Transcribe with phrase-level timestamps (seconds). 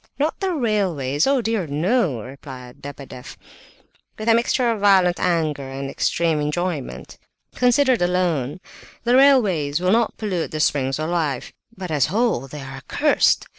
[0.17, 3.37] "Not the railways, oh dear, no!" replied Lebedeff,
[4.17, 7.19] with a mixture of violent anger and extreme enjoyment.
[7.53, 8.61] "Considered alone,
[9.03, 12.77] the railways will not pollute the springs of life, but as a whole they are
[12.77, 13.45] accursed.